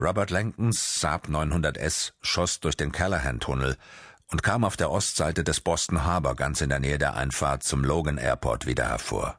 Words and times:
Robert 0.00 0.30
Langtons 0.30 1.00
Saab 1.00 1.28
900S 1.28 2.12
schoss 2.20 2.58
durch 2.58 2.76
den 2.76 2.90
Callahan-Tunnel 2.90 3.76
und 4.26 4.42
kam 4.42 4.64
auf 4.64 4.76
der 4.76 4.90
Ostseite 4.90 5.44
des 5.44 5.60
Boston 5.60 6.04
Harbor 6.04 6.34
ganz 6.34 6.60
in 6.60 6.68
der 6.68 6.80
Nähe 6.80 6.98
der 6.98 7.14
Einfahrt 7.14 7.62
zum 7.62 7.84
Logan 7.84 8.18
Airport 8.18 8.66
wieder 8.66 8.88
hervor. 8.88 9.38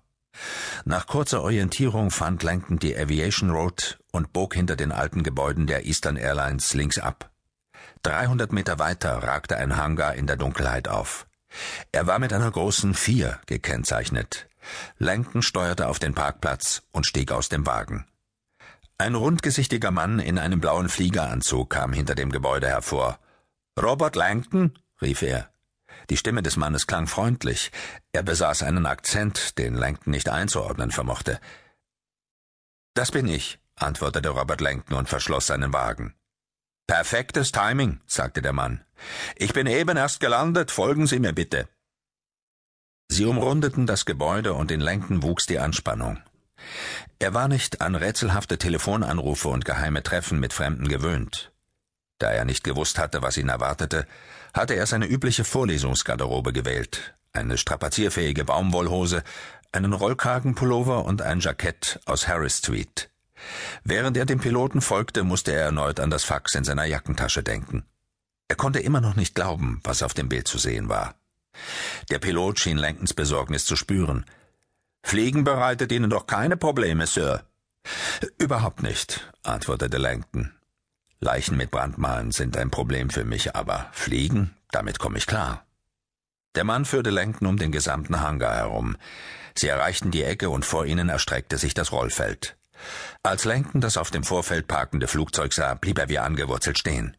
Nach 0.86 1.08
kurzer 1.08 1.42
Orientierung 1.42 2.10
fand 2.10 2.42
Langton 2.44 2.80
die 2.80 2.98
Aviation 2.98 3.50
Road 3.50 4.00
und 4.12 4.32
bog 4.32 4.56
hinter 4.56 4.78
den 4.78 4.94
alten 4.94 5.24
Gebäuden 5.24 5.68
der 5.68 5.86
Eastern 5.86 6.16
Airlines 6.16 6.74
links 6.74 7.00
ab. 7.00 7.30
300 8.04 8.54
Meter 8.54 8.80
weiter 8.80 9.24
ragte 9.24 9.58
ein 9.58 9.76
Hangar 9.76 10.16
in 10.16 10.26
der 10.26 10.38
Dunkelheit 10.38 10.88
auf. 10.88 11.28
Er 11.92 12.08
war 12.08 12.20
mit 12.20 12.32
einer 12.32 12.52
großen 12.52 12.94
Vier 12.94 13.40
gekennzeichnet. 13.46 14.48
Langton 14.98 15.42
steuerte 15.42 15.88
auf 15.88 16.00
den 16.00 16.14
Parkplatz 16.14 16.84
und 16.92 17.06
stieg 17.06 17.32
aus 17.32 17.50
dem 17.50 17.66
Wagen. 17.66 18.06
Ein 18.98 19.16
rundgesichtiger 19.16 19.92
Mann 19.92 20.20
in 20.20 20.40
einem 20.40 20.62
blauen 20.62 20.88
Fliegeranzug 20.88 21.70
kam 21.70 21.92
hinter 21.92 22.16
dem 22.16 22.32
Gebäude 22.32 22.68
hervor. 22.68 23.20
Robert 23.78 24.16
Langton? 24.16 24.80
rief 25.02 25.22
er. 25.22 25.50
Die 26.10 26.16
Stimme 26.16 26.42
des 26.42 26.56
Mannes 26.56 26.88
klang 26.88 27.08
freundlich. 27.08 27.72
Er 28.14 28.24
besaß 28.24 28.64
einen 28.64 28.86
Akzent, 28.86 29.58
den 29.58 29.76
Langton 29.76 30.12
nicht 30.12 30.30
einzuordnen 30.30 30.92
vermochte. 30.92 31.42
Das 32.94 33.12
bin 33.12 33.28
ich, 33.28 33.60
antwortete 33.76 34.30
Robert 34.30 34.62
Langton 34.62 34.98
und 34.98 35.10
verschloss 35.10 35.48
seinen 35.48 35.74
Wagen. 35.74 36.16
Perfektes 36.88 37.52
Timing, 37.52 38.00
sagte 38.06 38.42
der 38.42 38.54
Mann. 38.54 38.86
Ich 39.36 39.52
bin 39.52 39.68
eben 39.68 39.98
erst 39.98 40.22
gelandet, 40.22 40.72
folgen 40.72 41.06
Sie 41.06 41.20
mir 41.20 41.34
bitte. 41.34 41.68
Sie 43.10 43.26
umrundeten 43.26 43.88
das 43.88 44.06
Gebäude 44.06 44.54
und 44.54 44.72
in 44.72 44.80
Langton 44.80 45.22
wuchs 45.22 45.48
die 45.48 45.60
Anspannung. 45.60 46.24
Er 47.20 47.34
war 47.34 47.48
nicht 47.48 47.82
an 47.82 47.96
rätselhafte 47.96 48.58
Telefonanrufe 48.58 49.48
und 49.48 49.66
geheime 49.66 50.04
Treffen 50.04 50.40
mit 50.40 50.54
Fremden 50.54 50.88
gewöhnt. 50.88 51.52
Da 52.20 52.32
er 52.32 52.46
nicht 52.46 52.64
gewusst 52.64 52.98
hatte, 52.98 53.22
was 53.22 53.38
ihn 53.38 53.50
erwartete, 53.50 54.08
hatte 54.54 54.74
er 54.74 54.86
seine 54.86 55.06
übliche 55.06 55.44
Vorlesungsgarderobe 55.44 56.54
gewählt, 56.54 57.14
eine 57.34 57.58
strapazierfähige 57.58 58.46
Baumwollhose, 58.46 59.24
einen 59.72 59.94
Rollkragenpullover 59.94 61.04
und 61.06 61.22
ein 61.22 61.42
Jackett 61.42 62.00
aus 62.06 62.28
Harris 62.28 62.60
Street. 62.60 63.10
Während 63.84 64.16
er 64.18 64.26
dem 64.26 64.40
Piloten 64.40 64.82
folgte, 64.82 65.24
musste 65.24 65.52
er 65.52 65.66
erneut 65.66 66.00
an 66.00 66.10
das 66.10 66.24
Fax 66.24 66.56
in 66.56 66.64
seiner 66.64 66.86
Jackentasche 66.86 67.44
denken. 67.44 67.86
Er 68.48 68.56
konnte 68.56 68.80
immer 68.80 69.02
noch 69.02 69.16
nicht 69.16 69.36
glauben, 69.36 69.82
was 69.84 70.04
auf 70.04 70.14
dem 70.14 70.30
Bild 70.30 70.48
zu 70.48 70.58
sehen 70.58 70.88
war. 70.88 71.16
Der 72.10 72.20
Pilot 72.20 72.60
schien 72.60 72.78
Lankens 72.78 73.14
Besorgnis 73.14 73.66
zu 73.66 73.76
spüren. 73.76 74.26
Fliegen 75.06 75.44
bereitet 75.44 75.92
Ihnen 75.92 76.10
doch 76.10 76.26
keine 76.26 76.58
Probleme, 76.58 77.06
Sir. 77.06 77.44
Überhaupt 78.40 78.82
nicht, 78.82 79.32
antwortete 79.44 80.00
Langton. 80.00 80.52
Leichen 81.20 81.58
mit 81.58 81.70
Brandmalen 81.70 82.32
sind 82.32 82.58
ein 82.58 82.72
Problem 82.72 83.12
für 83.12 83.24
mich, 83.24 83.56
aber 83.56 83.88
Fliegen, 83.92 84.56
damit 84.72 84.98
komme 84.98 85.20
ich 85.20 85.28
klar. 85.28 85.64
Der 86.56 86.64
Mann 86.64 86.86
führte 86.86 87.12
Langton 87.12 87.48
um 87.48 87.58
den 87.58 87.72
gesamten 87.72 88.20
Hangar 88.20 88.56
herum. 88.56 88.98
Sie 89.54 89.68
erreichten 89.68 90.10
die 90.10 90.24
Ecke 90.24 90.50
und 90.50 90.66
vor 90.66 90.88
ihnen 90.88 91.08
erstreckte 91.10 91.60
sich 91.60 91.76
das 91.76 91.92
Rollfeld. 91.92 92.58
Als 93.22 93.46
Langton 93.46 93.82
das 93.82 93.98
auf 93.98 94.10
dem 94.10 94.24
Vorfeld 94.24 94.68
parkende 94.68 95.08
Flugzeug 95.08 95.54
sah, 95.54 95.76
blieb 95.76 96.00
er 96.00 96.10
wie 96.10 96.18
angewurzelt 96.18 96.80
stehen. 96.80 97.16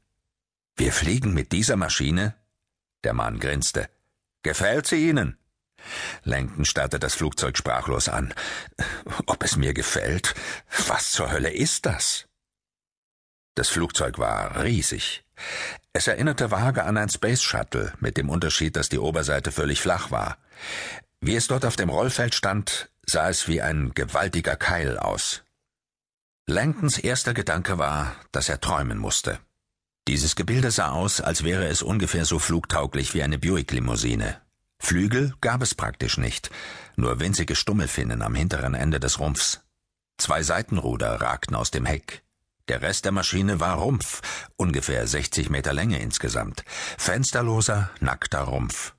Wir 0.74 0.92
fliegen 0.92 1.34
mit 1.34 1.52
dieser 1.52 1.76
Maschine? 1.76 2.34
Der 3.04 3.14
Mann 3.14 3.38
grinste. 3.38 3.88
Gefällt 4.42 4.88
sie 4.88 5.08
Ihnen? 5.08 5.38
Langton 6.24 6.64
starrte 6.64 6.98
das 6.98 7.14
Flugzeug 7.14 7.56
sprachlos 7.56 8.08
an. 8.08 8.34
Ob 9.26 9.42
es 9.42 9.56
mir 9.56 9.74
gefällt? 9.74 10.34
Was 10.86 11.12
zur 11.12 11.30
Hölle 11.30 11.50
ist 11.50 11.86
das? 11.86 12.26
Das 13.54 13.68
Flugzeug 13.68 14.18
war 14.18 14.62
riesig. 14.62 15.24
Es 15.92 16.06
erinnerte 16.06 16.50
vage 16.50 16.84
an 16.84 16.98
ein 16.98 17.08
Space 17.08 17.42
Shuttle, 17.42 17.92
mit 18.00 18.16
dem 18.16 18.28
Unterschied, 18.28 18.76
dass 18.76 18.90
die 18.90 18.98
Oberseite 18.98 19.50
völlig 19.50 19.80
flach 19.80 20.10
war. 20.10 20.36
Wie 21.20 21.36
es 21.36 21.46
dort 21.46 21.64
auf 21.64 21.76
dem 21.76 21.88
Rollfeld 21.88 22.34
stand, 22.34 22.90
sah 23.06 23.28
es 23.30 23.48
wie 23.48 23.62
ein 23.62 23.92
gewaltiger 23.94 24.56
Keil 24.56 24.98
aus. 24.98 25.42
Langtons 26.46 26.98
erster 26.98 27.34
Gedanke 27.34 27.78
war, 27.78 28.14
dass 28.30 28.48
er 28.48 28.60
träumen 28.60 28.98
musste. 28.98 29.40
Dieses 30.06 30.36
Gebilde 30.36 30.70
sah 30.70 30.90
aus, 30.90 31.20
als 31.20 31.42
wäre 31.42 31.66
es 31.66 31.82
ungefähr 31.82 32.24
so 32.24 32.38
flugtauglich 32.38 33.14
wie 33.14 33.22
eine 33.22 33.38
Buick-Limousine. 33.38 34.40
Flügel 34.78 35.34
gab 35.40 35.62
es 35.62 35.74
praktisch 35.74 36.18
nicht, 36.18 36.50
nur 36.96 37.20
winzige 37.20 37.56
Stummelfinnen 37.56 38.22
am 38.22 38.34
hinteren 38.34 38.74
Ende 38.74 39.00
des 39.00 39.18
Rumpfs. 39.18 39.60
Zwei 40.18 40.42
Seitenruder 40.42 41.20
ragten 41.20 41.56
aus 41.56 41.70
dem 41.70 41.86
Heck. 41.86 42.22
Der 42.68 42.82
Rest 42.82 43.04
der 43.04 43.12
Maschine 43.12 43.60
war 43.60 43.76
Rumpf, 43.76 44.22
ungefähr 44.56 45.06
60 45.06 45.50
Meter 45.50 45.72
Länge 45.72 46.00
insgesamt. 46.00 46.64
Fensterloser, 46.98 47.90
nackter 48.00 48.40
Rumpf. 48.40 48.94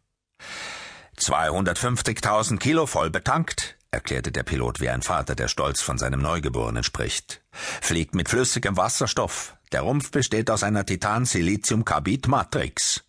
250.000 1.18 2.60
Kilo 2.60 2.86
voll 2.86 3.10
betankt, 3.10 3.78
erklärte 3.92 4.32
der 4.32 4.44
Pilot 4.44 4.80
wie 4.80 4.90
ein 4.90 5.02
Vater, 5.02 5.36
der 5.36 5.48
stolz 5.48 5.82
von 5.82 5.98
seinem 5.98 6.22
Neugeborenen 6.22 6.84
spricht. 6.84 7.42
Fliegt 7.52 8.16
mit 8.16 8.30
flüssigem 8.30 8.78
Wasserstoff. 8.78 9.56
Der 9.72 9.82
Rumpf 9.82 10.12
besteht 10.12 10.50
aus 10.50 10.64
einer 10.64 10.86
Titan-Silizium-Carbid-Matrix. 10.86 13.04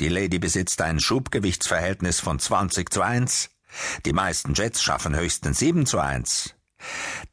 Die 0.00 0.08
Lady 0.08 0.38
besitzt 0.38 0.80
ein 0.80 1.00
Schubgewichtsverhältnis 1.00 2.20
von 2.20 2.38
20 2.38 2.90
zu 2.90 3.02
1. 3.02 3.50
Die 4.06 4.12
meisten 4.12 4.54
Jets 4.54 4.82
schaffen 4.82 5.16
höchstens 5.16 5.58
7 5.58 5.86
zu 5.86 5.98
1. 5.98 6.54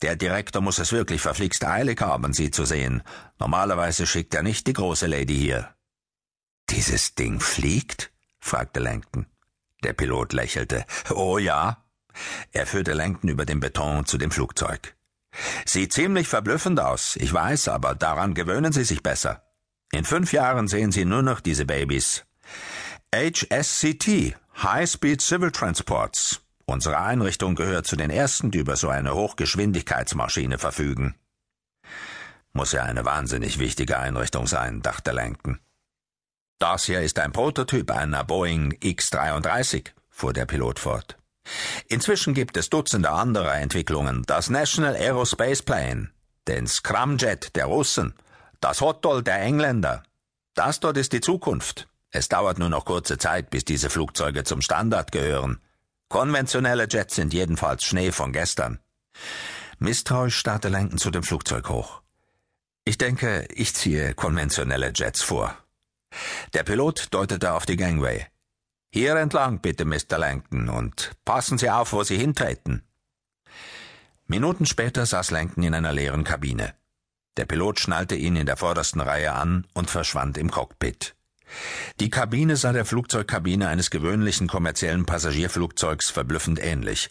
Der 0.02 0.16
Direktor 0.16 0.62
muss 0.62 0.80
es 0.80 0.92
wirklich 0.92 1.22
verflixt 1.22 1.64
eilig 1.64 2.02
haben, 2.02 2.34
Sie 2.34 2.50
zu 2.52 2.66
sehen. 2.66 3.04
Normalerweise 3.40 4.08
schickt 4.08 4.34
er 4.34 4.42
nicht 4.42 4.66
die 4.68 4.74
große 4.74 5.06
Lady 5.06 5.38
hier. 5.38 5.76
Dieses 6.70 7.14
Ding 7.16 7.40
fliegt? 7.40 8.12
fragte 8.40 8.80
Langton. 8.80 9.28
Der 9.84 9.94
Pilot 9.94 10.34
lächelte. 10.34 10.86
Oh 11.12 11.38
ja, 11.38 11.86
er 12.52 12.66
führte 12.66 12.94
Langton 12.94 13.30
über 13.30 13.46
den 13.46 13.60
Beton 13.60 14.06
zu 14.06 14.18
dem 14.18 14.32
Flugzeug. 14.32 14.96
Sieht 15.66 15.94
ziemlich 15.94 16.28
verblüffend 16.28 16.80
aus, 16.80 17.18
ich 17.18 17.32
weiß, 17.34 17.68
aber 17.68 17.94
daran 17.94 18.34
gewöhnen 18.34 18.72
Sie 18.72 18.86
sich 18.86 19.04
besser. 19.04 19.44
In 19.92 20.06
fünf 20.06 20.34
Jahren 20.34 20.68
sehen 20.68 20.92
Sie 20.92 21.06
nur 21.06 21.22
noch 21.22 21.42
diese 21.42 21.66
Babys. 21.66 22.25
HSCT, 23.16 24.36
High 24.62 24.90
Speed 24.90 25.22
Civil 25.22 25.50
Transports. 25.50 26.42
Unsere 26.66 27.00
Einrichtung 27.00 27.56
gehört 27.56 27.88
zu 27.88 27.96
den 27.96 28.10
ersten, 28.10 28.52
die 28.52 28.58
über 28.58 28.76
so 28.76 28.90
eine 28.90 29.16
Hochgeschwindigkeitsmaschine 29.16 30.58
verfügen. 30.58 31.16
Muss 32.52 32.74
ja 32.74 32.84
eine 32.84 33.06
wahnsinnig 33.06 33.58
wichtige 33.58 34.00
Einrichtung 34.00 34.48
sein, 34.48 34.82
dachte 34.82 35.14
Langton. 35.14 35.60
Das 36.60 36.84
hier 36.84 37.00
ist 37.04 37.18
ein 37.18 37.32
Prototyp 37.32 37.90
einer 37.90 38.26
Boeing 38.26 38.76
X-33, 38.82 39.92
fuhr 40.10 40.34
der 40.34 40.46
Pilot 40.46 40.80
fort. 40.80 41.18
Inzwischen 41.88 42.34
gibt 42.34 42.58
es 42.58 42.70
Dutzende 42.70 43.12
anderer 43.12 43.56
Entwicklungen. 43.56 44.24
Das 44.24 44.50
National 44.50 44.94
Aerospace 44.94 45.62
Plane, 45.62 46.10
den 46.50 46.68
Scramjet 46.68 47.56
der 47.56 47.68
Russen, 47.68 48.14
das 48.60 48.82
Hotdoll 48.82 49.24
der 49.24 49.40
Engländer. 49.40 50.04
Das 50.54 50.82
dort 50.82 50.98
ist 50.98 51.14
die 51.14 51.22
Zukunft. 51.22 51.88
Es 52.16 52.30
dauert 52.30 52.60
nur 52.60 52.70
noch 52.70 52.86
kurze 52.86 53.18
Zeit, 53.18 53.50
bis 53.50 53.66
diese 53.66 53.90
Flugzeuge 53.90 54.46
zum 54.46 54.62
Standard 54.62 55.12
gehören. 55.12 55.60
Konventionelle 56.08 56.88
Jets 56.90 57.16
sind 57.16 57.34
jedenfalls 57.34 57.84
Schnee 57.84 58.14
von 58.14 58.32
gestern. 58.32 58.80
Misstrauisch 59.80 60.38
starrte 60.38 60.70
Langton 60.70 60.98
zu 60.98 61.12
dem 61.12 61.24
Flugzeug 61.24 61.68
hoch. 61.68 62.02
Ich 62.86 62.98
denke, 62.98 63.46
ich 63.54 63.76
ziehe 63.76 64.14
konventionelle 64.14 64.94
Jets 64.96 65.24
vor. 65.24 65.58
Der 66.54 66.64
Pilot 66.64 67.14
deutete 67.14 67.52
auf 67.52 67.66
die 67.66 67.76
Gangway. 67.76 68.26
Hier 68.94 69.18
entlang 69.18 69.60
bitte, 69.60 69.84
Mr. 69.84 70.18
Langton, 70.18 70.70
und 70.70 71.12
passen 71.26 71.58
Sie 71.58 71.70
auf, 71.70 71.92
wo 71.92 72.04
Sie 72.04 72.18
hintreten. 72.18 72.88
Minuten 74.26 74.66
später 74.66 75.06
saß 75.06 75.32
Langton 75.32 75.64
in 75.64 75.74
einer 75.74 75.92
leeren 75.92 76.24
Kabine. 76.24 76.76
Der 77.36 77.44
Pilot 77.44 77.82
schnallte 77.82 78.16
ihn 78.16 78.38
in 78.38 78.46
der 78.46 78.56
vordersten 78.56 79.02
Reihe 79.02 79.34
an 79.34 79.68
und 79.74 79.90
verschwand 79.90 80.38
im 80.38 80.50
Cockpit. 80.50 81.14
Die 82.00 82.10
Kabine 82.10 82.56
sah 82.56 82.74
der 82.74 82.86
Flugzeugkabine 82.86 83.68
eines 83.68 83.90
gewöhnlichen 83.90 84.48
kommerziellen 84.48 85.06
Passagierflugzeugs 85.06 86.10
verblüffend 86.10 86.60
ähnlich, 86.60 87.10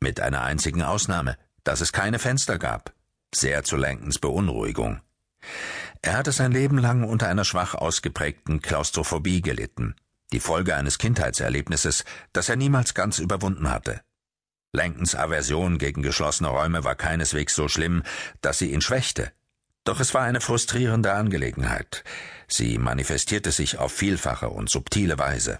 mit 0.00 0.20
einer 0.20 0.42
einzigen 0.42 0.82
Ausnahme, 0.82 1.36
dass 1.64 1.80
es 1.80 1.92
keine 1.92 2.18
Fenster 2.18 2.58
gab, 2.58 2.92
sehr 3.34 3.64
zu 3.64 3.76
Langtons 3.76 4.18
Beunruhigung. 4.18 5.00
Er 6.02 6.16
hatte 6.16 6.32
sein 6.32 6.52
Leben 6.52 6.78
lang 6.78 7.04
unter 7.04 7.28
einer 7.28 7.44
schwach 7.44 7.74
ausgeprägten 7.74 8.60
Klaustrophobie 8.60 9.40
gelitten 9.40 9.94
die 10.32 10.40
Folge 10.40 10.74
eines 10.74 10.98
Kindheitserlebnisses, 10.98 12.04
das 12.32 12.48
er 12.48 12.56
niemals 12.56 12.94
ganz 12.94 13.18
überwunden 13.18 13.70
hatte. 13.70 14.00
Langtons 14.72 15.14
Aversion 15.14 15.78
gegen 15.78 16.02
geschlossene 16.02 16.48
Räume 16.48 16.84
war 16.84 16.94
keineswegs 16.94 17.54
so 17.54 17.68
schlimm, 17.68 18.02
dass 18.40 18.58
sie 18.58 18.72
ihn 18.72 18.80
schwächte. 18.80 19.32
Doch 19.84 20.00
es 20.00 20.14
war 20.14 20.22
eine 20.22 20.40
frustrierende 20.40 21.12
Angelegenheit. 21.12 22.04
Sie 22.52 22.76
manifestierte 22.76 23.50
sich 23.50 23.78
auf 23.78 23.92
vielfache 23.92 24.50
und 24.50 24.68
subtile 24.68 25.18
Weise. 25.18 25.58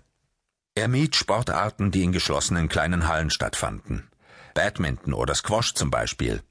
Er 0.74 0.88
mied 0.88 1.16
Sportarten, 1.16 1.90
die 1.90 2.02
in 2.02 2.12
geschlossenen 2.12 2.68
kleinen 2.68 3.08
Hallen 3.08 3.30
stattfanden. 3.30 4.10
Badminton 4.52 5.14
oder 5.14 5.34
Squash 5.34 5.72
zum 5.72 5.90
Beispiel. 5.90 6.42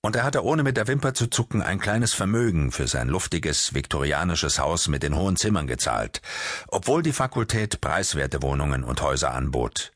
Und 0.00 0.16
er 0.16 0.24
hatte 0.24 0.42
ohne 0.42 0.64
mit 0.64 0.76
der 0.76 0.88
Wimper 0.88 1.14
zu 1.14 1.28
zucken 1.28 1.62
ein 1.62 1.78
kleines 1.78 2.12
Vermögen 2.12 2.72
für 2.72 2.88
sein 2.88 3.06
luftiges, 3.06 3.72
viktorianisches 3.72 4.58
Haus 4.58 4.88
mit 4.88 5.04
den 5.04 5.14
hohen 5.14 5.36
Zimmern 5.36 5.68
gezahlt, 5.68 6.22
obwohl 6.66 7.04
die 7.04 7.12
Fakultät 7.12 7.80
preiswerte 7.80 8.42
Wohnungen 8.42 8.82
und 8.82 9.00
Häuser 9.00 9.32
anbot. 9.32 9.92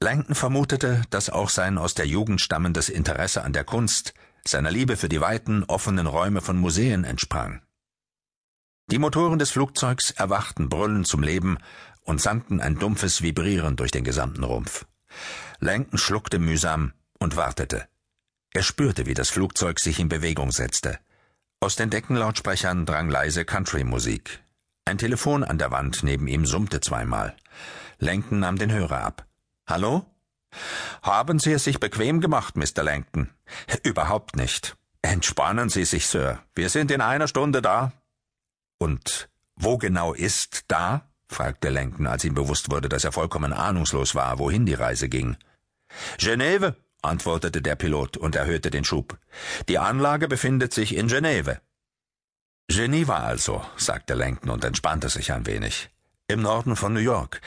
Langton 0.00 0.34
vermutete, 0.34 1.02
dass 1.10 1.30
auch 1.30 1.48
sein 1.48 1.78
aus 1.78 1.94
der 1.94 2.08
Jugend 2.08 2.40
stammendes 2.40 2.88
Interesse 2.88 3.44
an 3.44 3.52
der 3.52 3.62
Kunst, 3.62 4.14
seiner 4.44 4.72
Liebe 4.72 4.96
für 4.96 5.08
die 5.08 5.20
weiten, 5.20 5.62
offenen 5.62 6.08
Räume 6.08 6.40
von 6.40 6.58
Museen 6.58 7.04
entsprang. 7.04 7.62
Die 8.90 8.98
Motoren 8.98 9.38
des 9.38 9.52
Flugzeugs 9.52 10.10
erwachten 10.10 10.68
brüllend 10.68 11.06
zum 11.06 11.22
Leben 11.22 11.58
und 12.02 12.20
sandten 12.20 12.60
ein 12.60 12.76
dumpfes 12.76 13.22
Vibrieren 13.22 13.76
durch 13.76 13.92
den 13.92 14.02
gesamten 14.02 14.42
Rumpf. 14.42 14.84
Langton 15.60 15.96
schluckte 15.96 16.40
mühsam 16.40 16.92
und 17.20 17.36
wartete. 17.36 17.86
Er 18.52 18.64
spürte, 18.64 19.06
wie 19.06 19.14
das 19.14 19.30
Flugzeug 19.30 19.78
sich 19.78 20.00
in 20.00 20.08
Bewegung 20.08 20.50
setzte. 20.50 20.98
Aus 21.60 21.76
den 21.76 21.90
Deckenlautsprechern 21.90 22.84
drang 22.84 23.08
leise 23.08 23.44
Country-Musik. 23.44 24.40
Ein 24.86 24.98
Telefon 24.98 25.44
an 25.44 25.58
der 25.58 25.70
Wand 25.70 26.02
neben 26.02 26.26
ihm 26.26 26.44
summte 26.44 26.80
zweimal. 26.80 27.36
Langton 27.98 28.40
nahm 28.40 28.58
den 28.58 28.72
Hörer 28.72 29.04
ab. 29.04 29.24
Hallo? 29.68 30.04
Haben 31.02 31.38
Sie 31.38 31.52
es 31.52 31.62
sich 31.62 31.78
bequem 31.78 32.20
gemacht, 32.20 32.56
Mr. 32.56 32.82
Langton? 32.82 33.30
Überhaupt 33.84 34.34
nicht. 34.34 34.76
Entspannen 35.02 35.68
Sie 35.68 35.84
sich, 35.84 36.08
Sir. 36.08 36.40
Wir 36.56 36.70
sind 36.70 36.90
in 36.90 37.00
einer 37.00 37.28
Stunde 37.28 37.62
da. 37.62 37.92
Und 38.80 39.28
wo 39.56 39.76
genau 39.78 40.14
ist 40.14 40.64
da? 40.68 41.06
fragte 41.28 41.68
Langton, 41.68 42.06
als 42.06 42.24
ihm 42.24 42.34
bewusst 42.34 42.70
wurde, 42.70 42.88
dass 42.88 43.04
er 43.04 43.12
vollkommen 43.12 43.52
ahnungslos 43.52 44.14
war, 44.14 44.38
wohin 44.38 44.66
die 44.66 44.74
Reise 44.74 45.08
ging. 45.08 45.36
Geneve, 46.18 46.76
antwortete 47.02 47.62
der 47.62 47.76
Pilot 47.76 48.16
und 48.16 48.34
erhöhte 48.34 48.70
den 48.70 48.84
Schub. 48.84 49.18
Die 49.68 49.78
Anlage 49.78 50.28
befindet 50.28 50.72
sich 50.72 50.96
in 50.96 51.08
Geneve. 51.08 51.60
Geneva 52.68 53.18
also, 53.18 53.64
sagte 53.76 54.14
Langton 54.14 54.50
und 54.50 54.64
entspannte 54.64 55.08
sich 55.08 55.32
ein 55.32 55.46
wenig. 55.46 55.90
Im 56.28 56.42
Norden 56.42 56.74
von 56.74 56.92
New 56.92 57.00
York. 57.00 57.40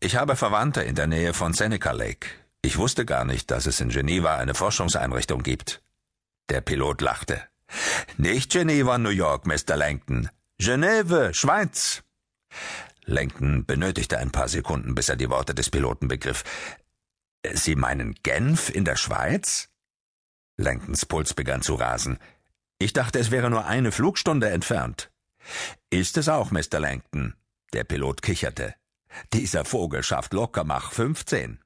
Ich 0.00 0.16
habe 0.16 0.36
Verwandte 0.36 0.82
in 0.82 0.94
der 0.94 1.06
Nähe 1.06 1.34
von 1.34 1.52
Seneca 1.52 1.92
Lake. 1.92 2.28
Ich 2.62 2.78
wusste 2.78 3.04
gar 3.04 3.24
nicht, 3.24 3.50
dass 3.50 3.66
es 3.66 3.80
in 3.80 3.88
Geneva 3.88 4.36
eine 4.36 4.54
Forschungseinrichtung 4.54 5.42
gibt. 5.42 5.82
Der 6.48 6.60
Pilot 6.60 7.00
lachte. 7.00 7.42
Nicht 8.18 8.52
Geneva, 8.52 8.98
New 8.98 9.10
York, 9.10 9.46
Mr. 9.46 9.76
Langton. 9.76 10.28
Geneve, 10.58 11.34
Schweiz. 11.34 12.02
Langton 13.04 13.66
benötigte 13.66 14.18
ein 14.18 14.32
paar 14.32 14.48
Sekunden, 14.48 14.94
bis 14.94 15.08
er 15.08 15.16
die 15.16 15.28
Worte 15.28 15.54
des 15.54 15.70
Piloten 15.70 16.08
begriff. 16.08 16.44
Sie 17.52 17.76
meinen 17.76 18.14
Genf 18.22 18.70
in 18.70 18.84
der 18.84 18.96
Schweiz? 18.96 19.68
Langtons 20.56 21.04
Puls 21.04 21.34
begann 21.34 21.62
zu 21.62 21.74
rasen. 21.74 22.18
Ich 22.78 22.92
dachte, 22.92 23.18
es 23.18 23.30
wäre 23.30 23.50
nur 23.50 23.66
eine 23.66 23.92
Flugstunde 23.92 24.48
entfernt. 24.48 25.10
Ist 25.90 26.16
es 26.16 26.28
auch, 26.28 26.50
Mr. 26.50 26.80
Langton? 26.80 27.34
Der 27.72 27.84
Pilot 27.84 28.22
kicherte. 28.22 28.74
Dieser 29.32 29.64
Vogel 29.64 30.02
schafft 30.02 30.32
locker 30.32 30.64
Mach 30.64 30.92
15. 30.92 31.60